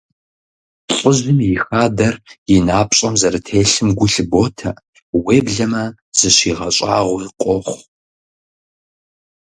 [0.97, 2.15] ЛӀыжьым и хадэр
[2.53, 4.69] и напщӀэм зэрытелъым гу лъыботэ,
[5.25, 5.83] уеблэмэ
[6.17, 7.79] зыщигъэщӀагъуи къохъу.